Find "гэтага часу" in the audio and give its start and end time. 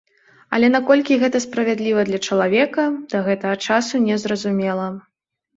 3.29-3.95